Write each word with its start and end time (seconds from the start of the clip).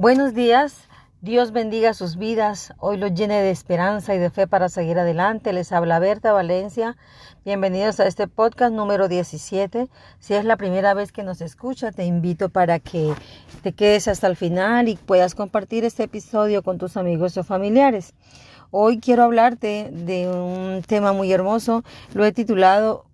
Buenos 0.00 0.32
días, 0.32 0.88
Dios 1.20 1.52
bendiga 1.52 1.92
sus 1.92 2.16
vidas, 2.16 2.72
hoy 2.78 2.96
los 2.96 3.12
llene 3.12 3.42
de 3.42 3.50
esperanza 3.50 4.14
y 4.14 4.18
de 4.18 4.30
fe 4.30 4.46
para 4.46 4.70
seguir 4.70 4.98
adelante. 4.98 5.52
Les 5.52 5.72
habla 5.72 5.98
Berta 5.98 6.32
Valencia. 6.32 6.96
Bienvenidos 7.44 8.00
a 8.00 8.06
este 8.06 8.26
podcast 8.26 8.72
número 8.72 9.08
17. 9.08 9.90
Si 10.18 10.32
es 10.32 10.46
la 10.46 10.56
primera 10.56 10.94
vez 10.94 11.12
que 11.12 11.22
nos 11.22 11.42
escucha, 11.42 11.92
te 11.92 12.06
invito 12.06 12.48
para 12.48 12.78
que 12.78 13.12
te 13.62 13.72
quedes 13.72 14.08
hasta 14.08 14.26
el 14.26 14.36
final 14.36 14.88
y 14.88 14.96
puedas 14.96 15.34
compartir 15.34 15.84
este 15.84 16.04
episodio 16.04 16.62
con 16.62 16.78
tus 16.78 16.96
amigos 16.96 17.36
o 17.36 17.44
familiares. 17.44 18.14
Hoy 18.70 19.00
quiero 19.00 19.24
hablarte 19.24 19.90
de 19.92 20.28
un 20.28 20.80
tema 20.80 21.12
muy 21.12 21.30
hermoso. 21.30 21.84
Lo 22.14 22.24
he 22.24 22.32
titulado 22.32 23.04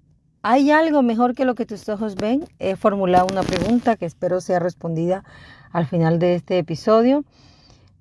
¿Hay 0.49 0.71
algo 0.71 1.03
mejor 1.03 1.35
que 1.35 1.45
lo 1.45 1.57
que 1.57 1.67
tus 1.67 1.89
ojos 1.89 2.15
ven? 2.15 2.47
He 2.61 2.77
formulado 2.77 3.27
una 3.29 3.43
pregunta 3.43 3.97
que 3.97 4.07
espero 4.07 4.41
sea 4.41 4.61
respondida 4.61 5.25
al 5.77 5.87
final 5.87 6.19
de 6.19 6.37
este 6.37 6.57
episodio. 6.57 7.23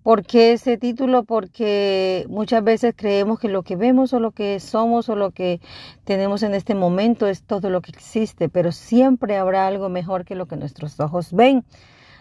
¿Por 0.01 0.25
qué 0.25 0.53
ese 0.53 0.77
título? 0.77 1.23
Porque 1.23 2.25
muchas 2.29 2.63
veces 2.63 2.93
creemos 2.95 3.37
que 3.37 3.49
lo 3.49 3.63
que 3.63 3.75
vemos 3.75 4.13
o 4.13 4.21
lo 4.21 4.31
que 4.31 4.61
somos 4.61 5.09
o 5.09 5.17
lo 5.17 5.31
que 5.31 5.59
tenemos 6.05 6.41
en 6.43 6.53
este 6.53 6.73
momento 6.73 7.27
es 7.27 7.43
todo 7.43 7.69
lo 7.69 7.81
que 7.81 7.91
existe, 7.91 8.47
pero 8.47 8.71
siempre 8.71 9.35
habrá 9.35 9.67
algo 9.67 9.89
mejor 9.89 10.23
que 10.23 10.35
lo 10.35 10.45
que 10.45 10.55
nuestros 10.55 11.01
ojos 11.01 11.33
ven. 11.33 11.65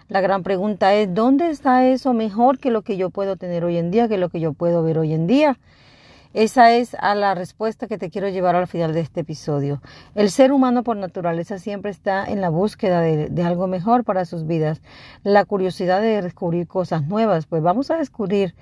La 0.09 0.21
gran 0.21 0.43
pregunta 0.43 0.93
es, 0.93 1.15
¿dónde 1.15 1.51
está 1.51 1.87
eso 1.87 2.15
mejor 2.15 2.59
que 2.59 2.73
lo 2.73 2.83
que 2.83 2.97
yo 2.97 3.11
puedo 3.11 3.37
tener 3.37 3.65
hoy 3.65 3.77
en 3.77 3.93
día, 3.93 4.09
que 4.09 4.19
lo 4.19 4.31
que 4.31 4.41
yo 4.41 4.55
puedo 4.55 4.83
ver 4.83 4.99
hoy 4.99 5.13
en 5.13 5.29
día? 5.29 5.57
Esa 6.35 6.73
es 6.73 6.97
a 6.99 7.15
la 7.15 7.37
respuesta 7.37 7.87
que 7.87 7.97
te 7.97 8.11
quiero 8.11 8.29
llevar 8.29 8.57
al 8.57 8.67
final 8.67 8.93
de 8.93 8.99
este 8.99 9.21
episodio. 9.21 9.81
El 10.17 10.31
ser 10.31 10.51
humano 10.53 10.83
por 10.83 10.97
naturaleza 10.97 11.61
siempre 11.61 11.93
está 11.93 12.25
en 12.27 12.41
la 12.41 12.49
búsqueda 12.49 13.01
de, 13.01 13.29
de, 13.29 13.43
algo 13.45 13.69
mejor 13.69 14.03
para 14.03 14.25
sus 14.25 14.45
vidas, 14.45 14.83
la 15.23 15.45
curiosidad 15.45 16.03
de 16.03 16.21
descubrir 16.21 16.67
cosas 16.67 17.07
nuevas. 17.07 17.47
Pues 17.47 17.63
vamos 17.63 17.93
a 17.93 17.97
descubrir 17.97 18.57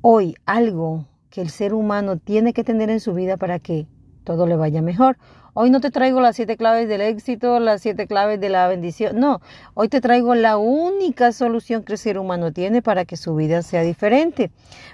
hoy 0.00 0.36
algo 0.46 1.06
que 1.28 1.40
el 1.40 1.50
ser 1.50 1.74
humano 1.74 2.18
tiene 2.18 2.52
que 2.52 2.62
tener 2.62 2.88
en 2.88 3.00
su 3.00 3.14
vida 3.14 3.36
para 3.36 3.58
que 3.58 3.88
todo 4.22 4.46
le 4.46 4.54
vaya 4.54 4.80
mejor. 4.80 5.18
Hoy 5.56 5.70
no 5.70 5.80
te 5.80 5.92
traigo 5.92 6.20
las 6.20 6.34
siete 6.34 6.56
claves 6.56 6.88
del 6.88 7.00
éxito, 7.00 7.60
las 7.60 7.80
siete 7.80 8.08
claves 8.08 8.40
de 8.40 8.48
la 8.48 8.66
bendición. 8.66 9.20
No, 9.20 9.40
hoy 9.74 9.88
te 9.88 10.00
traigo 10.00 10.34
la 10.34 10.56
única 10.56 11.30
solución 11.30 11.84
que 11.84 11.92
el 11.92 11.98
ser 11.98 12.18
humano 12.18 12.52
tiene 12.52 12.82
para 12.82 13.04
que 13.04 13.16
su 13.16 13.36
vida 13.36 13.62
sea 13.62 13.82
diferente. 13.82 14.50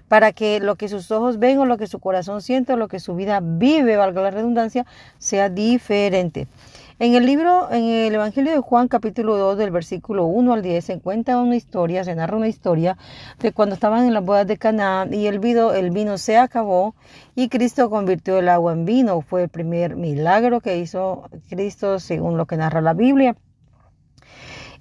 Para 0.08 0.32
que 0.32 0.60
lo 0.60 0.76
que 0.76 0.90
sus 0.90 1.10
ojos 1.12 1.38
ven 1.38 1.58
o 1.60 1.64
lo 1.64 1.78
que 1.78 1.86
su 1.86 1.98
corazón 1.98 2.42
siente 2.42 2.74
o 2.74 2.76
lo 2.76 2.88
que 2.88 3.00
su 3.00 3.14
vida 3.14 3.40
vive, 3.42 3.96
valga 3.96 4.20
la 4.20 4.32
redundancia, 4.32 4.84
sea 5.16 5.48
diferente. 5.48 6.46
En 7.02 7.14
el 7.14 7.24
libro, 7.24 7.72
en 7.72 7.84
el 7.84 8.14
Evangelio 8.14 8.52
de 8.52 8.60
Juan, 8.60 8.86
capítulo 8.86 9.38
2, 9.38 9.56
del 9.56 9.70
versículo 9.70 10.26
1 10.26 10.52
al 10.52 10.60
10, 10.60 10.84
se 10.84 11.00
cuenta 11.00 11.38
una 11.38 11.56
historia, 11.56 12.04
se 12.04 12.14
narra 12.14 12.36
una 12.36 12.46
historia 12.46 12.98
de 13.38 13.52
cuando 13.52 13.74
estaban 13.74 14.04
en 14.04 14.12
las 14.12 14.22
bodas 14.22 14.46
de 14.46 14.58
Canaán 14.58 15.14
y 15.14 15.26
el 15.26 15.38
vino, 15.38 15.72
el 15.72 15.92
vino 15.92 16.18
se 16.18 16.36
acabó 16.36 16.94
y 17.34 17.48
Cristo 17.48 17.88
convirtió 17.88 18.38
el 18.38 18.50
agua 18.50 18.74
en 18.74 18.84
vino. 18.84 19.22
Fue 19.22 19.44
el 19.44 19.48
primer 19.48 19.96
milagro 19.96 20.60
que 20.60 20.76
hizo 20.76 21.30
Cristo 21.48 22.00
según 22.00 22.36
lo 22.36 22.44
que 22.44 22.58
narra 22.58 22.82
la 22.82 22.92
Biblia. 22.92 23.34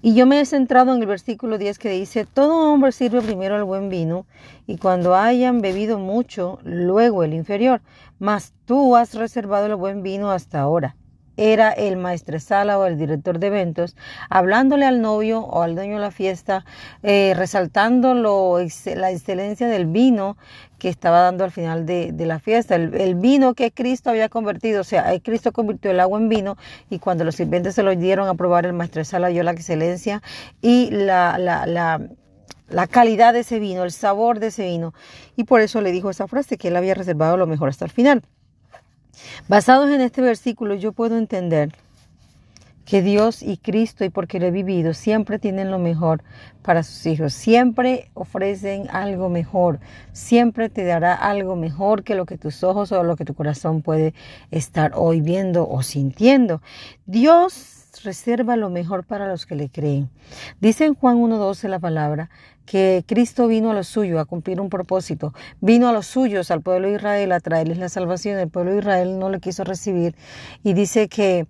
Y 0.01 0.13
yo 0.13 0.25
me 0.25 0.41
he 0.41 0.45
centrado 0.45 0.93
en 0.93 0.99
el 0.99 1.07
versículo 1.07 1.57
10 1.57 1.79
que 1.79 1.89
dice, 1.89 2.25
todo 2.25 2.73
hombre 2.73 2.91
sirve 2.91 3.21
primero 3.21 3.55
el 3.55 3.63
buen 3.63 3.87
vino 3.87 4.25
y 4.67 4.75
cuando 4.75 5.15
hayan 5.15 5.61
bebido 5.61 5.99
mucho, 5.99 6.59
luego 6.65 7.23
el 7.23 7.33
inferior, 7.33 7.81
mas 8.17 8.53
tú 8.65 8.97
has 8.97 9.13
reservado 9.13 9.67
el 9.67 9.75
buen 9.75 10.03
vino 10.03 10.31
hasta 10.31 10.59
ahora 10.59 10.97
era 11.39 11.71
el 11.71 11.95
maestresala 11.95 12.77
o 12.77 12.85
el 12.85 12.97
director 12.97 13.39
de 13.39 13.47
eventos, 13.47 13.95
hablándole 14.29 14.85
al 14.85 15.01
novio 15.01 15.39
o 15.39 15.61
al 15.61 15.75
dueño 15.75 15.95
de 15.95 16.01
la 16.01 16.11
fiesta, 16.11 16.65
eh, 17.01 17.33
resaltando 17.35 18.13
lo, 18.13 18.57
la 18.59 19.11
excelencia 19.11 19.67
del 19.67 19.85
vino 19.85 20.37
que 20.77 20.89
estaba 20.89 21.21
dando 21.21 21.43
al 21.43 21.51
final 21.51 21.85
de, 21.85 22.13
la 22.17 22.39
fiesta, 22.39 22.75
el, 22.75 23.15
vino 23.15 23.53
que 23.53 23.71
Cristo 23.71 24.09
había 24.09 24.29
convertido, 24.29 24.81
o 24.81 24.83
sea, 24.85 25.11
Cristo 25.21 25.51
convirtió 25.51 25.91
el 25.91 25.99
agua 25.99 26.19
en 26.19 26.29
vino 26.29 26.57
y 26.89 26.99
cuando 26.99 27.23
los 27.23 27.35
sirvientes 27.35 27.75
se 27.75 27.83
lo 27.83 27.95
dieron 27.95 28.27
a 28.27 28.35
probar, 28.35 28.65
el 28.65 28.73
maestresala 28.73 29.27
dio 29.27 29.43
la 29.43 29.51
excelencia 29.51 30.21
y 30.61 30.89
la, 30.91 31.37
la, 31.37 31.65
la 31.65 32.01
la 32.69 32.87
calidad 32.87 33.33
de 33.33 33.39
ese 33.39 33.59
vino, 33.59 33.83
el 33.83 33.91
sabor 33.91 34.39
de 34.39 34.47
ese 34.47 34.65
vino. 34.65 34.93
Y 35.35 35.45
por 35.45 35.61
eso 35.61 35.81
le 35.81 35.91
dijo 35.91 36.09
esa 36.09 36.27
frase 36.27 36.57
que 36.57 36.67
él 36.67 36.75
había 36.75 36.93
reservado 36.93 37.35
lo 37.35 37.47
mejor 37.47 37.69
hasta 37.69 37.85
el 37.85 37.91
final. 37.91 38.23
Basados 39.47 39.89
en 39.89 40.01
este 40.01 40.21
versículo 40.21 40.75
yo 40.75 40.91
puedo 40.91 41.17
entender 41.17 41.71
que 42.89 43.03
Dios 43.03 43.43
y 43.43 43.57
Cristo, 43.57 44.03
y 44.03 44.09
porque 44.09 44.39
lo 44.39 44.47
he 44.47 44.51
vivido, 44.51 44.95
siempre 44.95 45.37
tienen 45.37 45.69
lo 45.69 45.77
mejor 45.77 46.23
para 46.63 46.81
sus 46.81 47.05
hijos, 47.05 47.33
siempre 47.33 48.09
ofrecen 48.15 48.89
algo 48.89 49.29
mejor, 49.29 49.79
siempre 50.11 50.69
te 50.69 50.83
dará 50.83 51.13
algo 51.13 51.55
mejor 51.55 52.03
que 52.03 52.15
lo 52.15 52.25
que 52.25 52.39
tus 52.39 52.63
ojos 52.63 52.91
o 52.91 53.03
lo 53.03 53.15
que 53.15 53.25
tu 53.25 53.35
corazón 53.35 53.83
puede 53.83 54.15
estar 54.49 54.93
hoy 54.95 55.21
viendo 55.21 55.69
o 55.69 55.83
sintiendo. 55.83 56.63
Dios 57.05 57.78
reserva 58.03 58.55
lo 58.55 58.69
mejor 58.69 59.03
para 59.03 59.27
los 59.27 59.45
que 59.45 59.55
le 59.55 59.69
creen. 59.69 60.09
Dice 60.59 60.85
en 60.85 60.95
Juan 60.95 61.17
1.12 61.17 61.67
la 61.67 61.79
palabra 61.79 62.29
que 62.65 63.03
Cristo 63.07 63.47
vino 63.47 63.71
a 63.71 63.73
lo 63.73 63.83
suyo 63.83 64.19
a 64.19 64.25
cumplir 64.25 64.61
un 64.61 64.69
propósito, 64.69 65.33
vino 65.59 65.89
a 65.89 65.93
los 65.93 66.05
suyos, 66.05 66.51
al 66.51 66.61
pueblo 66.61 66.87
de 66.87 66.95
Israel, 66.95 67.31
a 67.31 67.39
traerles 67.39 67.77
la 67.77 67.89
salvación. 67.89 68.37
El 68.37 68.49
pueblo 68.49 68.71
de 68.71 68.79
Israel 68.79 69.19
no 69.19 69.29
le 69.29 69.39
quiso 69.39 69.63
recibir 69.63 70.15
y 70.63 70.73
dice 70.73 71.07
que 71.07 71.47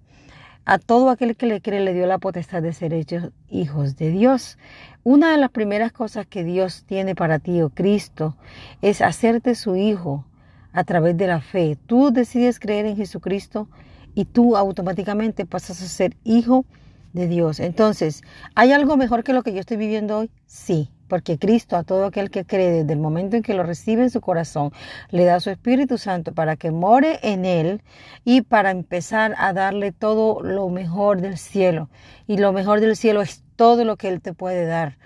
a 0.65 0.77
todo 0.77 1.09
aquel 1.09 1.35
que 1.35 1.47
le 1.47 1.61
cree 1.61 1.79
le 1.79 1.93
dio 1.93 2.05
la 2.05 2.19
potestad 2.19 2.61
de 2.61 2.73
ser 2.73 2.93
hechos 2.93 3.31
hijos 3.49 3.97
de 3.97 4.11
Dios. 4.11 4.57
Una 5.03 5.31
de 5.31 5.37
las 5.37 5.49
primeras 5.49 5.91
cosas 5.91 6.27
que 6.27 6.43
Dios 6.43 6.83
tiene 6.85 7.15
para 7.15 7.39
ti, 7.39 7.61
oh 7.61 7.69
Cristo, 7.69 8.35
es 8.81 9.01
hacerte 9.01 9.55
su 9.55 9.75
hijo 9.75 10.25
a 10.71 10.83
través 10.83 11.17
de 11.17 11.27
la 11.27 11.41
fe. 11.41 11.77
Tú 11.87 12.11
decides 12.11 12.59
creer 12.59 12.85
en 12.85 12.97
Jesucristo 12.97 13.67
y 14.15 14.25
tú 14.25 14.57
automáticamente 14.57 15.45
pasas 15.45 15.81
a 15.81 15.87
ser 15.87 16.15
hijo 16.23 16.65
de 17.13 17.27
Dios. 17.27 17.59
Entonces, 17.59 18.23
¿hay 18.55 18.71
algo 18.71 18.97
mejor 18.97 19.23
que 19.23 19.33
lo 19.33 19.43
que 19.43 19.53
yo 19.53 19.59
estoy 19.59 19.77
viviendo 19.77 20.19
hoy? 20.19 20.31
Sí, 20.45 20.89
porque 21.07 21.37
Cristo 21.37 21.75
a 21.75 21.83
todo 21.83 22.05
aquel 22.05 22.29
que 22.29 22.45
cree 22.45 22.69
desde 22.69 22.93
el 22.93 22.99
momento 22.99 23.35
en 23.35 23.43
que 23.43 23.53
lo 23.53 23.63
recibe 23.63 24.03
en 24.03 24.09
su 24.09 24.21
corazón, 24.21 24.71
le 25.09 25.25
da 25.25 25.39
su 25.39 25.49
Espíritu 25.49 25.97
Santo 25.97 26.33
para 26.33 26.55
que 26.55 26.71
more 26.71 27.19
en 27.23 27.45
él 27.45 27.81
y 28.23 28.41
para 28.41 28.71
empezar 28.71 29.35
a 29.37 29.51
darle 29.53 29.91
todo 29.91 30.41
lo 30.41 30.69
mejor 30.69 31.19
del 31.19 31.37
cielo. 31.37 31.89
Y 32.27 32.37
lo 32.37 32.53
mejor 32.53 32.79
del 32.79 32.95
cielo 32.95 33.21
es 33.21 33.43
todo 33.55 33.83
lo 33.83 33.97
que 33.97 34.07
Él 34.07 34.21
te 34.21 34.33
puede 34.33 34.65
dar. 34.65 34.97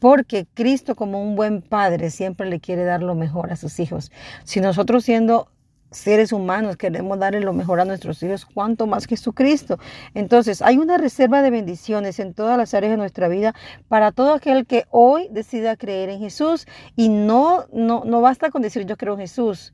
Porque 0.00 0.46
Cristo 0.52 0.96
como 0.96 1.22
un 1.22 1.36
buen 1.36 1.62
padre 1.62 2.10
siempre 2.10 2.50
le 2.50 2.58
quiere 2.58 2.84
dar 2.84 3.02
lo 3.04 3.14
mejor 3.14 3.52
a 3.52 3.56
sus 3.56 3.78
hijos. 3.78 4.10
Si 4.42 4.60
nosotros 4.60 5.04
siendo 5.04 5.51
seres 5.92 6.32
humanos, 6.32 6.76
queremos 6.76 7.18
darle 7.18 7.40
lo 7.40 7.52
mejor 7.52 7.80
a 7.80 7.84
nuestros 7.84 8.22
hijos, 8.22 8.44
cuanto 8.46 8.86
más 8.86 9.06
Jesucristo. 9.06 9.78
Entonces, 10.14 10.62
hay 10.62 10.78
una 10.78 10.98
reserva 10.98 11.42
de 11.42 11.50
bendiciones 11.50 12.18
en 12.18 12.34
todas 12.34 12.58
las 12.58 12.74
áreas 12.74 12.92
de 12.92 12.96
nuestra 12.96 13.28
vida 13.28 13.54
para 13.88 14.12
todo 14.12 14.34
aquel 14.34 14.66
que 14.66 14.84
hoy 14.90 15.28
decida 15.30 15.76
creer 15.76 16.08
en 16.10 16.18
Jesús 16.18 16.66
y 16.96 17.08
no, 17.08 17.66
no, 17.72 18.02
no 18.04 18.20
basta 18.20 18.50
con 18.50 18.62
decir 18.62 18.86
yo 18.86 18.96
creo 18.96 19.14
en 19.14 19.20
Jesús. 19.20 19.72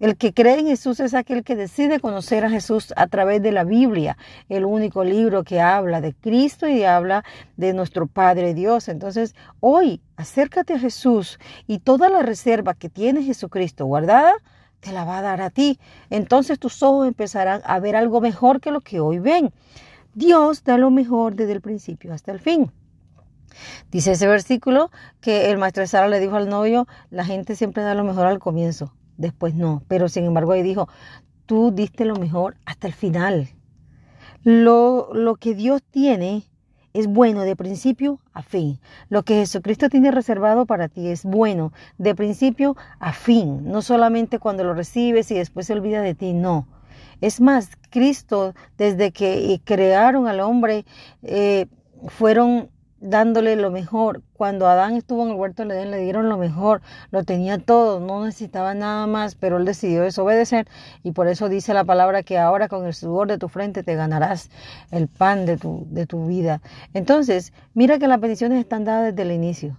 El 0.00 0.16
que 0.16 0.32
cree 0.32 0.60
en 0.60 0.66
Jesús 0.66 1.00
es 1.00 1.12
aquel 1.12 1.42
que 1.42 1.56
decide 1.56 1.98
conocer 1.98 2.44
a 2.44 2.50
Jesús 2.50 2.94
a 2.96 3.08
través 3.08 3.42
de 3.42 3.50
la 3.50 3.64
Biblia, 3.64 4.16
el 4.48 4.64
único 4.64 5.02
libro 5.02 5.42
que 5.42 5.60
habla 5.60 6.00
de 6.00 6.14
Cristo 6.14 6.68
y 6.68 6.84
habla 6.84 7.24
de 7.56 7.72
nuestro 7.72 8.06
Padre 8.06 8.54
Dios. 8.54 8.88
Entonces, 8.88 9.34
hoy 9.58 10.00
acércate 10.16 10.74
a 10.74 10.78
Jesús 10.78 11.40
y 11.66 11.80
toda 11.80 12.08
la 12.10 12.22
reserva 12.22 12.74
que 12.74 12.88
tiene 12.88 13.24
Jesucristo 13.24 13.86
guardada, 13.86 14.34
te 14.80 14.92
la 14.92 15.04
va 15.04 15.18
a 15.18 15.22
dar 15.22 15.40
a 15.40 15.50
ti. 15.50 15.78
Entonces 16.10 16.58
tus 16.58 16.82
ojos 16.82 17.06
empezarán 17.06 17.60
a 17.64 17.78
ver 17.80 17.96
algo 17.96 18.20
mejor 18.20 18.60
que 18.60 18.70
lo 18.70 18.80
que 18.80 19.00
hoy 19.00 19.18
ven. 19.18 19.52
Dios 20.14 20.64
da 20.64 20.78
lo 20.78 20.90
mejor 20.90 21.34
desde 21.34 21.52
el 21.52 21.60
principio 21.60 22.12
hasta 22.12 22.32
el 22.32 22.40
fin. 22.40 22.72
Dice 23.90 24.12
ese 24.12 24.26
versículo 24.26 24.90
que 25.20 25.50
el 25.50 25.58
maestro 25.58 25.86
Sara 25.86 26.08
le 26.08 26.20
dijo 26.20 26.36
al 26.36 26.48
novio, 26.48 26.86
la 27.10 27.24
gente 27.24 27.56
siempre 27.56 27.82
da 27.82 27.94
lo 27.94 28.04
mejor 28.04 28.26
al 28.26 28.38
comienzo, 28.38 28.94
después 29.16 29.54
no. 29.54 29.82
Pero 29.88 30.08
sin 30.08 30.24
embargo 30.24 30.52
ahí 30.52 30.62
dijo, 30.62 30.88
tú 31.46 31.72
diste 31.72 32.04
lo 32.04 32.16
mejor 32.16 32.56
hasta 32.64 32.86
el 32.86 32.92
final. 32.92 33.48
Lo, 34.44 35.10
lo 35.12 35.36
que 35.36 35.54
Dios 35.54 35.82
tiene 35.82 36.44
es 36.98 37.06
bueno 37.06 37.42
de 37.42 37.54
principio 37.54 38.18
a 38.32 38.42
fin. 38.42 38.80
Lo 39.08 39.22
que 39.22 39.34
Jesucristo 39.34 39.88
tiene 39.88 40.10
reservado 40.10 40.66
para 40.66 40.88
ti 40.88 41.08
es 41.08 41.24
bueno 41.24 41.72
de 41.96 42.14
principio 42.14 42.76
a 42.98 43.12
fin. 43.12 43.62
No 43.64 43.82
solamente 43.82 44.38
cuando 44.40 44.64
lo 44.64 44.74
recibes 44.74 45.30
y 45.30 45.34
después 45.34 45.66
se 45.66 45.74
olvida 45.74 46.02
de 46.02 46.14
ti, 46.14 46.32
no. 46.32 46.66
Es 47.20 47.40
más, 47.40 47.70
Cristo, 47.90 48.54
desde 48.76 49.12
que 49.12 49.60
crearon 49.64 50.26
al 50.26 50.40
hombre, 50.40 50.84
eh, 51.22 51.66
fueron 52.08 52.70
dándole 53.00 53.56
lo 53.56 53.70
mejor. 53.70 54.22
Cuando 54.34 54.66
Adán 54.66 54.96
estuvo 54.96 55.24
en 55.24 55.30
el 55.30 55.36
huerto 55.36 55.64
de 55.64 55.74
Edén 55.74 55.90
le 55.90 55.98
dieron 55.98 56.28
lo 56.28 56.38
mejor, 56.38 56.80
lo 57.10 57.24
tenía 57.24 57.58
todo, 57.58 58.00
no 58.00 58.24
necesitaba 58.24 58.74
nada 58.74 59.06
más, 59.06 59.34
pero 59.34 59.58
él 59.58 59.64
decidió 59.64 60.02
desobedecer 60.02 60.68
y 61.02 61.12
por 61.12 61.28
eso 61.28 61.48
dice 61.48 61.74
la 61.74 61.84
palabra 61.84 62.22
que 62.22 62.38
ahora 62.38 62.68
con 62.68 62.86
el 62.86 62.94
sudor 62.94 63.28
de 63.28 63.38
tu 63.38 63.48
frente 63.48 63.82
te 63.82 63.94
ganarás 63.94 64.50
el 64.90 65.08
pan 65.08 65.46
de 65.46 65.56
tu, 65.56 65.86
de 65.90 66.06
tu 66.06 66.26
vida. 66.26 66.60
Entonces, 66.94 67.52
mira 67.74 67.98
que 67.98 68.08
las 68.08 68.20
bendiciones 68.20 68.60
están 68.60 68.84
dadas 68.84 69.14
desde 69.14 69.22
el 69.22 69.32
inicio 69.32 69.76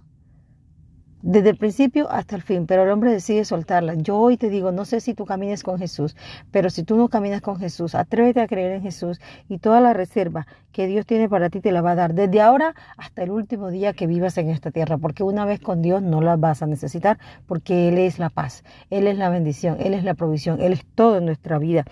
desde 1.22 1.50
el 1.50 1.56
principio 1.56 2.10
hasta 2.10 2.36
el 2.36 2.42
fin, 2.42 2.66
pero 2.66 2.84
el 2.84 2.90
hombre 2.90 3.12
decide 3.12 3.44
soltarla. 3.44 3.94
Yo 3.94 4.16
hoy 4.16 4.36
te 4.36 4.48
digo, 4.48 4.72
no 4.72 4.84
sé 4.84 5.00
si 5.00 5.14
tú 5.14 5.26
camines 5.26 5.62
con 5.62 5.78
Jesús, 5.78 6.16
pero 6.50 6.70
si 6.70 6.82
tú 6.82 6.96
no 6.96 7.08
caminas 7.08 7.42
con 7.42 7.58
Jesús, 7.58 7.94
atrévete 7.94 8.40
a 8.40 8.46
creer 8.46 8.72
en 8.72 8.82
Jesús 8.82 9.20
y 9.48 9.58
toda 9.58 9.80
la 9.80 9.92
reserva 9.92 10.46
que 10.72 10.86
Dios 10.86 11.04
tiene 11.06 11.28
para 11.28 11.50
ti 11.50 11.60
te 11.60 11.72
la 11.72 11.82
va 11.82 11.92
a 11.92 11.94
dar 11.94 12.14
desde 12.14 12.40
ahora 12.40 12.74
hasta 12.96 13.22
el 13.22 13.30
último 13.30 13.70
día 13.70 13.92
que 13.92 14.06
vivas 14.06 14.38
en 14.38 14.48
esta 14.48 14.70
tierra, 14.70 14.98
porque 14.98 15.22
una 15.22 15.44
vez 15.44 15.60
con 15.60 15.82
Dios 15.82 16.02
no 16.02 16.20
la 16.20 16.36
vas 16.36 16.62
a 16.62 16.66
necesitar, 16.66 17.18
porque 17.46 17.88
Él 17.88 17.98
es 17.98 18.18
la 18.18 18.30
paz, 18.30 18.64
Él 18.88 19.06
es 19.06 19.18
la 19.18 19.28
bendición, 19.28 19.76
Él 19.80 19.94
es 19.94 20.04
la 20.04 20.14
provisión, 20.14 20.60
Él 20.60 20.72
es 20.72 20.84
todo 20.94 21.18
en 21.18 21.26
nuestra 21.26 21.58
vida. 21.58 21.84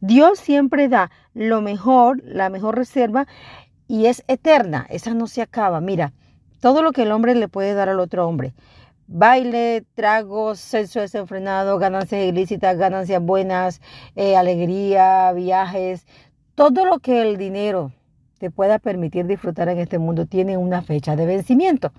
Dios 0.00 0.38
siempre 0.38 0.88
da 0.88 1.10
lo 1.34 1.62
mejor, 1.62 2.22
la 2.24 2.50
mejor 2.50 2.76
reserva 2.76 3.26
y 3.88 4.06
es 4.06 4.24
eterna, 4.26 4.86
esa 4.90 5.14
no 5.14 5.26
se 5.26 5.42
acaba. 5.42 5.80
Mira, 5.80 6.12
todo 6.60 6.82
lo 6.82 6.92
que 6.92 7.02
el 7.02 7.12
hombre 7.12 7.34
le 7.34 7.48
puede 7.48 7.74
dar 7.74 7.88
al 7.88 8.00
otro 8.00 8.26
hombre. 8.26 8.54
Baile, 9.08 9.84
tragos, 9.94 10.58
sexo 10.58 11.00
desenfrenado, 11.00 11.78
ganancias 11.78 12.24
ilícitas, 12.24 12.76
ganancias 12.76 13.22
buenas, 13.22 13.80
eh, 14.16 14.36
alegría, 14.36 15.32
viajes. 15.32 16.06
Todo 16.54 16.84
lo 16.84 16.98
que 16.98 17.22
el 17.22 17.36
dinero 17.36 17.92
te 18.38 18.50
pueda 18.50 18.78
permitir 18.78 19.26
disfrutar 19.26 19.68
en 19.68 19.78
este 19.78 19.98
mundo 19.98 20.26
tiene 20.26 20.56
una 20.56 20.82
fecha 20.82 21.14
de 21.14 21.26
vencimiento. 21.26 21.92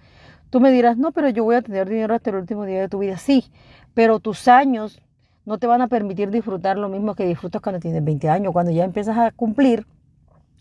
Tú 0.50 0.60
me 0.60 0.72
dirás, 0.72 0.98
no, 0.98 1.12
pero 1.12 1.30
yo 1.30 1.44
voy 1.44 1.56
a 1.56 1.62
tener 1.62 1.90
dinero 1.90 2.16
hasta 2.16 2.30
el 2.30 2.38
último 2.38 2.66
día 2.66 2.82
de 2.82 2.90
tu 2.90 3.00
vida. 3.00 3.18
Sí, 3.18 3.46
pero 3.94 4.20
tus 4.20 4.48
años 4.48 5.02
no 5.46 5.58
te 5.58 5.68
van 5.68 5.82
a 5.82 5.88
permitir 5.88 6.30
disfrutar 6.30 6.78
lo 6.78 6.90
mismo 6.90 7.16
que 7.16 7.26
disfrutas 7.26 7.62
cuando 7.62 7.80
tienes 7.80 8.04
20 8.04 8.30
años. 8.30 8.54
Cuando 8.54 8.72
ya 8.72 8.84
empiezas 8.84 9.18
a 9.18 9.32
cumplir 9.32 9.86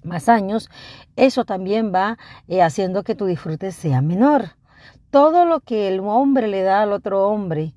más 0.07 0.29
años, 0.29 0.71
eso 1.17 1.45
también 1.45 1.93
va 1.95 2.19
eh, 2.49 2.63
haciendo 2.63 3.03
que 3.03 3.15
tu 3.15 3.27
disfrute 3.27 3.73
sea 3.73 4.01
menor. 4.01 4.51
Todo 5.11 5.45
lo 5.45 5.61
que 5.61 5.89
el 5.89 6.01
hombre 6.01 6.49
le 6.49 6.63
da 6.63 6.83
al 6.83 6.93
otro 6.93 7.29
hombre 7.29 7.75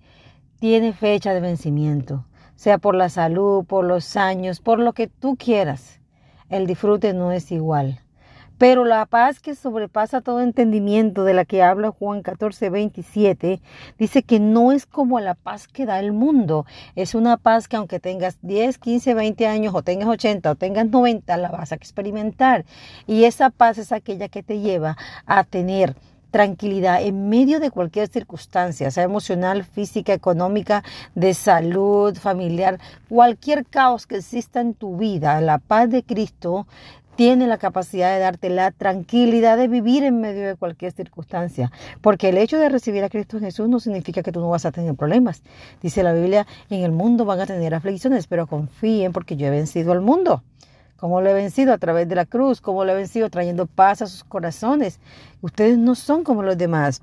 tiene 0.60 0.94
fecha 0.94 1.34
de 1.34 1.42
vencimiento, 1.42 2.26
sea 2.56 2.78
por 2.78 2.96
la 2.96 3.10
salud, 3.10 3.66
por 3.66 3.86
los 3.86 4.16
años, 4.16 4.60
por 4.60 4.80
lo 4.80 4.94
que 4.94 5.08
tú 5.08 5.36
quieras. 5.38 6.00
El 6.50 6.68
disfrute 6.68 7.14
no 7.14 7.32
es 7.32 7.52
igual. 7.52 8.02
Pero 8.60 8.84
la 8.84 9.06
paz 9.06 9.40
que 9.40 9.56
sobrepasa 9.56 10.20
todo 10.20 10.42
entendimiento 10.42 11.24
de 11.24 11.34
la 11.34 11.46
que 11.46 11.64
habla 11.64 11.92
Juan 11.92 12.22
14, 12.22 12.70
27, 12.70 13.62
dice 13.98 14.22
que 14.22 14.42
no 14.42 14.74
es 14.74 14.86
como 14.86 15.22
la 15.22 15.34
paz 15.34 15.70
que 15.70 15.86
da 15.86 15.98
el 16.02 16.12
mundo. 16.12 16.66
Es 16.98 17.16
una 17.16 17.38
paz 17.38 17.70
que 17.70 17.78
aunque 17.78 18.02
tengas 18.02 18.38
10, 18.42 18.78
15, 18.78 19.14
20 19.14 19.48
años 19.48 19.74
o 19.74 19.82
tengas 19.82 20.10
80 20.10 20.52
o 20.52 20.56
tengas 20.56 20.90
90, 20.90 21.38
la 21.38 21.48
vas 21.48 21.72
a 21.72 21.76
experimentar. 21.76 22.66
Y 23.08 23.24
esa 23.24 23.50
paz 23.50 23.78
es 23.78 23.94
aquella 23.94 24.28
que 24.28 24.44
te 24.44 24.60
lleva 24.60 24.98
a 25.26 25.46
tener 25.46 25.96
tranquilidad 26.30 27.02
en 27.02 27.30
medio 27.30 27.62
de 27.62 27.72
cualquier 27.72 28.10
circunstancia, 28.10 28.92
sea 28.92 29.04
emocional, 29.04 29.64
física, 29.64 30.14
económica, 30.14 30.84
de 31.16 31.34
salud, 31.34 32.16
familiar, 32.18 32.78
cualquier 33.08 33.66
caos 33.66 34.06
que 34.06 34.18
exista 34.18 34.60
en 34.60 34.74
tu 34.74 34.98
vida, 34.98 35.40
la 35.42 35.60
paz 35.60 35.90
de 35.90 36.04
Cristo 36.04 36.68
tiene 37.20 37.48
la 37.48 37.58
capacidad 37.58 38.14
de 38.14 38.20
darte 38.20 38.50
la 38.50 38.72
tranquilidad 38.72 39.58
de 39.58 39.68
vivir 39.68 40.06
en 40.06 40.22
medio 40.22 40.48
de 40.48 40.56
cualquier 40.56 40.94
circunstancia. 40.94 41.70
Porque 42.00 42.30
el 42.30 42.38
hecho 42.38 42.58
de 42.58 42.70
recibir 42.70 43.04
a 43.04 43.10
Cristo 43.10 43.42
Jesús 43.42 43.68
no 43.68 43.82
significa 43.82 44.24
que 44.24 44.32
tú 44.32 44.40
no 44.40 44.50
vas 44.50 44.66
a 44.66 44.72
tener 44.72 44.96
problemas. 44.96 45.44
Dice 45.82 46.02
la 46.02 46.14
Biblia, 46.14 46.48
en 46.70 46.82
el 46.82 46.94
mundo 46.94 47.26
van 47.26 47.42
a 47.42 47.46
tener 47.46 47.76
aflicciones, 47.76 48.26
pero 48.28 48.48
confíen 48.48 49.12
porque 49.12 49.36
yo 49.36 49.48
he 49.48 49.50
vencido 49.50 49.92
al 49.92 50.00
mundo. 50.00 50.44
¿Cómo 50.96 51.20
lo 51.20 51.30
he 51.30 51.34
vencido? 51.34 51.74
A 51.74 51.78
través 51.78 52.08
de 52.08 52.16
la 52.16 52.24
cruz. 52.24 52.62
¿Cómo 52.62 52.86
lo 52.86 52.94
he 52.94 52.96
vencido? 52.96 53.30
Trayendo 53.30 53.66
paz 53.66 54.02
a 54.02 54.08
sus 54.08 54.24
corazones. 54.24 55.02
Ustedes 55.42 55.78
no 55.78 55.96
son 55.96 56.24
como 56.24 56.42
los 56.42 56.58
demás. 56.58 57.02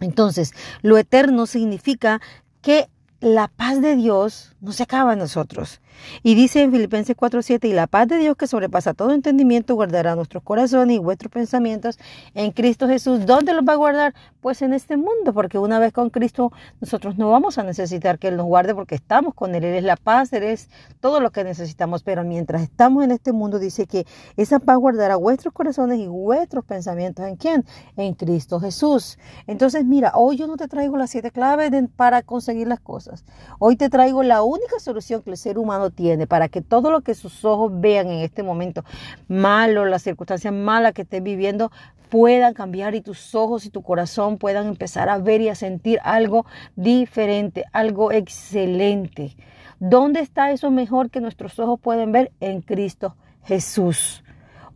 Entonces, 0.00 0.54
lo 0.80 0.96
eterno 0.96 1.44
significa 1.44 2.22
que 2.62 2.88
la 3.22 3.46
paz 3.46 3.80
de 3.80 3.94
Dios 3.94 4.56
no 4.60 4.72
se 4.72 4.82
acaba 4.82 5.12
en 5.12 5.20
nosotros. 5.20 5.80
Y 6.24 6.34
dice 6.34 6.62
en 6.62 6.72
Filipenses 6.72 7.16
4:7, 7.16 7.68
y 7.68 7.72
la 7.72 7.86
paz 7.86 8.08
de 8.08 8.16
Dios 8.16 8.36
que 8.36 8.48
sobrepasa 8.48 8.94
todo 8.94 9.12
entendimiento 9.12 9.76
guardará 9.76 10.16
nuestros 10.16 10.42
corazones 10.42 10.96
y 10.96 10.98
vuestros 10.98 11.30
pensamientos 11.30 11.98
en 12.34 12.50
Cristo 12.50 12.88
Jesús. 12.88 13.24
¿Dónde 13.24 13.54
los 13.54 13.62
va 13.62 13.74
a 13.74 13.76
guardar? 13.76 14.14
Pues 14.40 14.60
en 14.62 14.72
este 14.72 14.96
mundo, 14.96 15.32
porque 15.32 15.58
una 15.58 15.78
vez 15.78 15.92
con 15.92 16.10
Cristo 16.10 16.50
nosotros 16.80 17.16
no 17.16 17.30
vamos 17.30 17.58
a 17.58 17.62
necesitar 17.62 18.18
que 18.18 18.26
Él 18.28 18.36
nos 18.36 18.46
guarde 18.46 18.74
porque 18.74 18.96
estamos 18.96 19.34
con 19.34 19.54
Él. 19.54 19.62
Él 19.62 19.76
es 19.76 19.84
la 19.84 19.96
paz, 19.96 20.32
Él 20.32 20.42
es 20.42 20.68
todo 21.00 21.20
lo 21.20 21.30
que 21.30 21.44
necesitamos. 21.44 22.02
Pero 22.02 22.24
mientras 22.24 22.62
estamos 22.62 23.04
en 23.04 23.12
este 23.12 23.32
mundo, 23.32 23.60
dice 23.60 23.86
que 23.86 24.04
esa 24.36 24.58
paz 24.58 24.78
guardará 24.78 25.14
vuestros 25.14 25.54
corazones 25.54 26.00
y 26.00 26.08
vuestros 26.08 26.64
pensamientos. 26.64 27.24
¿En 27.24 27.36
quién? 27.36 27.64
En 27.96 28.14
Cristo 28.14 28.58
Jesús. 28.58 29.18
Entonces, 29.46 29.84
mira, 29.84 30.12
hoy 30.16 30.36
yo 30.36 30.48
no 30.48 30.56
te 30.56 30.66
traigo 30.66 30.96
las 30.96 31.10
siete 31.10 31.30
claves 31.30 31.70
para 31.94 32.22
conseguir 32.22 32.66
las 32.66 32.80
cosas. 32.80 33.11
Hoy 33.58 33.76
te 33.76 33.88
traigo 33.88 34.22
la 34.22 34.42
única 34.42 34.78
solución 34.78 35.22
que 35.22 35.30
el 35.30 35.36
ser 35.36 35.58
humano 35.58 35.90
tiene 35.90 36.26
para 36.26 36.48
que 36.48 36.62
todo 36.62 36.90
lo 36.90 37.02
que 37.02 37.14
sus 37.14 37.44
ojos 37.44 37.72
vean 37.74 38.08
en 38.08 38.20
este 38.20 38.42
momento 38.42 38.84
malo, 39.28 39.84
las 39.84 40.02
circunstancias 40.02 40.52
malas 40.52 40.92
que 40.92 41.02
estés 41.02 41.22
viviendo, 41.22 41.70
puedan 42.08 42.52
cambiar 42.52 42.94
y 42.94 43.00
tus 43.00 43.34
ojos 43.34 43.64
y 43.64 43.70
tu 43.70 43.82
corazón 43.82 44.36
puedan 44.36 44.66
empezar 44.66 45.08
a 45.08 45.18
ver 45.18 45.40
y 45.40 45.48
a 45.48 45.54
sentir 45.54 45.98
algo 46.04 46.44
diferente, 46.76 47.64
algo 47.72 48.12
excelente. 48.12 49.36
¿Dónde 49.80 50.20
está 50.20 50.50
eso 50.50 50.70
mejor 50.70 51.10
que 51.10 51.20
nuestros 51.20 51.58
ojos 51.58 51.80
pueden 51.80 52.12
ver? 52.12 52.30
En 52.40 52.60
Cristo 52.60 53.16
Jesús. 53.44 54.22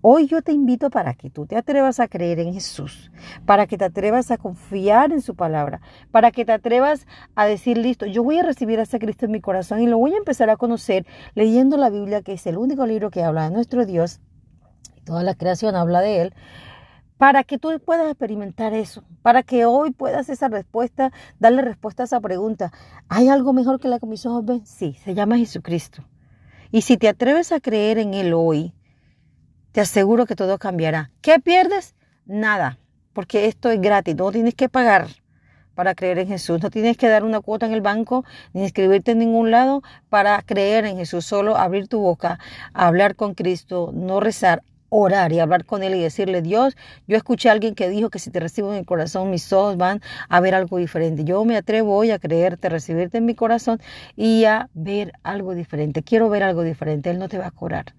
Hoy 0.09 0.29
yo 0.29 0.41
te 0.41 0.53
invito 0.53 0.89
para 0.89 1.15
que 1.15 1.31
tú 1.31 1.47
te 1.47 1.57
atrevas 1.57 1.99
a 1.99 2.07
creer 2.07 2.39
en 2.39 2.55
Jesús, 2.55 3.11
para 3.45 3.67
que 3.67 3.77
te 3.77 3.87
atrevas 3.87 4.31
a 4.31 4.39
confiar 4.39 5.11
en 5.11 5.21
su 5.21 5.35
palabra, 5.35 5.81
para 6.13 6.31
que 6.31 6.45
te 6.45 6.53
atrevas 6.53 7.09
a 7.35 7.45
decir, 7.47 7.77
listo, 7.77 8.07
yo 8.07 8.23
voy 8.23 8.39
a 8.39 8.45
recibir 8.45 8.79
a 8.79 8.85
ese 8.85 9.01
Cristo 9.01 9.25
en 9.25 9.33
mi 9.33 9.41
corazón 9.41 9.81
y 9.81 9.89
lo 9.89 9.99
voy 9.99 10.15
a 10.15 10.19
empezar 10.19 10.49
a 10.49 10.57
conocer 10.57 11.09
leyendo 11.35 11.77
la 11.77 11.91
Biblia, 11.91 12.23
que 12.23 12.35
es 12.35 12.47
el 12.47 12.57
único 12.57 12.87
libro 12.87 13.11
que 13.11 13.25
habla 13.25 13.49
de 13.49 13.51
nuestro 13.51 13.85
Dios, 13.85 14.21
toda 15.05 15.25
la 15.25 15.35
creación 15.35 15.75
habla 15.75 16.03
de 16.03 16.23
Él, 16.23 16.35
para 17.19 17.43
que 17.43 17.59
tú 17.59 17.77
puedas 17.85 18.09
experimentar 18.09 18.75
eso, 18.75 19.03
para 19.23 19.43
que 19.43 19.67
hoy 19.67 19.91
puedas 19.91 20.29
esa 20.29 20.47
respuesta, 20.47 21.11
darle 21.41 21.63
respuesta 21.63 22.05
a 22.05 22.07
esa 22.07 22.21
pregunta. 22.21 22.73
¿Hay 23.09 23.29
algo 23.29 23.53
mejor 23.53 23.81
que 23.81 23.89
la 23.89 23.99
que 23.99 24.07
mis 24.07 24.25
ojos 24.25 24.45
ven? 24.45 24.65
Sí, 24.67 24.97
se 25.03 25.15
llama 25.15 25.37
Jesucristo. 25.37 26.05
Y 26.71 26.83
si 26.83 26.97
te 26.97 27.09
atreves 27.09 27.51
a 27.51 27.59
creer 27.59 27.99
en 27.99 28.15
Él 28.15 28.35
hoy, 28.35 28.73
te 29.77 29.83
aseguro 29.83 30.25
que 30.25 30.37
todo 30.37 30.57
cambiará. 30.57 31.11
¿Qué 31.21 31.39
pierdes? 31.39 31.95
Nada, 32.25 32.79
porque 33.13 33.45
esto 33.45 33.71
es 33.71 33.79
gratis, 33.79 34.17
no 34.17 34.33
tienes 34.33 34.55
que 34.55 34.71
pagar 34.71 35.07
para 35.75 35.95
creer 35.95 36.19
en 36.19 36.29
Jesús. 36.29 36.63
No 36.63 36.71
tienes 36.71 36.97
que 36.97 37.11
dar 37.11 37.25
una 37.25 37.41
cuota 37.41 37.67
en 37.67 37.75
el 37.75 37.83
banco 37.83 38.25
ni 38.55 38.63
inscribirte 38.63 39.11
en 39.11 39.19
ningún 39.19 39.51
lado 39.51 39.83
para 40.09 40.41
creer 40.41 40.87
en 40.87 40.97
Jesús. 40.97 41.27
Solo 41.27 41.59
abrir 41.59 41.89
tu 41.89 42.01
boca, 42.01 42.39
hablar 42.73 43.17
con 43.17 43.35
Cristo, 43.35 43.91
no 43.93 44.19
rezar, 44.19 44.63
orar 44.89 45.31
y 45.35 45.41
hablar 45.41 45.67
con 45.67 45.83
Él 45.83 45.95
y 45.95 46.01
decirle, 46.01 46.41
Dios, 46.41 46.75
yo 47.07 47.19
escuché 47.19 47.51
a 47.51 47.53
alguien 47.53 47.75
que 47.75 47.91
dijo 47.91 48.09
que 48.09 48.19
si 48.19 48.31
te 48.31 48.41
recibo 48.41 48.73
en 48.73 48.79
el 48.79 48.87
corazón, 48.87 49.29
mis 49.29 49.53
ojos 49.53 49.77
van 49.77 50.01
a 50.31 50.41
ver 50.41 50.55
algo 50.55 50.79
diferente. 50.79 51.25
Yo 51.25 51.45
me 51.45 51.59
atrevo 51.59 51.95
hoy 51.95 52.13
a 52.13 52.19
creerte, 52.19 52.71
recibirte 52.71 53.19
en 53.19 53.27
mi 53.27 53.35
corazón 53.35 53.79
y 54.17 54.47
a 54.47 54.71
ver 54.73 55.13
algo 55.23 55.55
diferente. 55.55 56.03
Quiero 56.03 56.31
ver 56.31 56.45
algo 56.45 56.63
diferente. 56.63 57.11
Él 57.11 57.19
no 57.19 57.29
te 57.29 57.37
va 57.37 57.49
a 57.49 57.51
curar 57.51 57.95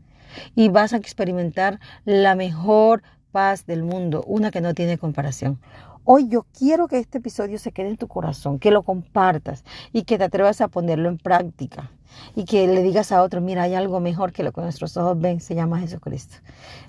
y 0.56 0.70
vas 0.70 0.94
a 0.94 0.98
experimentar 0.98 1.80
la 2.06 2.36
mejor 2.36 3.04
paz 3.32 3.66
del 3.66 3.84
mundo, 3.84 4.24
una 4.28 4.52
que 4.52 4.62
no 4.62 4.74
tiene 4.74 4.98
comparación. 4.98 5.60
Hoy 6.10 6.30
yo 6.30 6.46
quiero 6.58 6.88
que 6.88 7.00
este 7.00 7.18
episodio 7.18 7.60
se 7.60 7.74
quede 7.74 7.90
en 7.90 7.98
tu 7.98 8.08
corazón, 8.08 8.60
que 8.60 8.72
lo 8.72 8.84
compartas 8.84 9.66
y 9.92 10.04
que 10.04 10.18
te 10.18 10.24
atrevas 10.24 10.62
a 10.62 10.70
ponerlo 10.70 11.10
en 11.10 11.18
práctica 11.18 11.92
y 12.34 12.46
que 12.46 12.66
le 12.66 12.82
digas 12.82 13.12
a 13.12 13.22
otro, 13.22 13.42
mira, 13.42 13.64
hay 13.64 13.74
algo 13.74 14.00
mejor 14.00 14.32
que 14.32 14.42
lo 14.42 14.54
que 14.54 14.62
nuestros 14.62 14.96
ojos 14.96 15.20
ven, 15.20 15.42
se 15.42 15.54
llama 15.54 15.82
Jesucristo. 15.82 16.38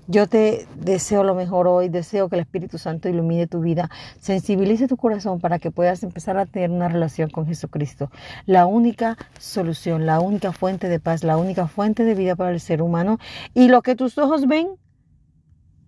Yo 0.06 0.28
te 0.28 0.68
deseo 0.76 1.24
lo 1.24 1.34
mejor 1.34 1.66
hoy, 1.66 1.88
deseo 1.88 2.28
que 2.28 2.36
el 2.36 2.42
Espíritu 2.42 2.78
Santo 2.78 3.08
ilumine 3.08 3.48
tu 3.48 3.58
vida, 3.58 3.90
sensibilice 4.20 4.86
tu 4.86 4.96
corazón 4.96 5.40
para 5.40 5.58
que 5.58 5.72
puedas 5.72 6.04
empezar 6.04 6.38
a 6.38 6.46
tener 6.46 6.70
una 6.70 6.86
relación 6.86 7.28
con 7.28 7.44
Jesucristo. 7.44 8.12
La 8.46 8.66
única 8.66 9.18
solución, 9.40 10.06
la 10.06 10.20
única 10.20 10.52
fuente 10.52 10.88
de 10.88 11.00
paz, 11.00 11.24
la 11.24 11.38
única 11.38 11.66
fuente 11.66 12.04
de 12.04 12.14
vida 12.14 12.36
para 12.36 12.52
el 12.52 12.60
ser 12.60 12.82
humano. 12.82 13.18
Y 13.52 13.66
lo 13.66 13.82
que 13.82 13.96
tus 13.96 14.16
ojos 14.16 14.46
ven 14.46 14.68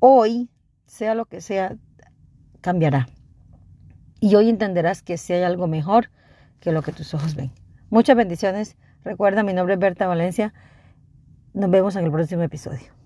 hoy, 0.00 0.50
sea 0.84 1.14
lo 1.14 1.26
que 1.26 1.40
sea, 1.40 1.76
cambiará 2.60 3.06
y 4.20 4.34
hoy 4.34 4.48
entenderás 4.48 5.02
que 5.02 5.16
si 5.16 5.32
hay 5.32 5.42
algo 5.42 5.66
mejor 5.66 6.10
que 6.60 6.72
lo 6.72 6.82
que 6.82 6.92
tus 6.92 7.14
ojos 7.14 7.34
ven. 7.34 7.50
Muchas 7.88 8.16
bendiciones. 8.16 8.76
Recuerda, 9.02 9.42
mi 9.42 9.54
nombre 9.54 9.74
es 9.74 9.80
Berta 9.80 10.06
Valencia. 10.06 10.52
Nos 11.54 11.70
vemos 11.70 11.96
en 11.96 12.04
el 12.04 12.12
próximo 12.12 12.42
episodio. 12.42 13.00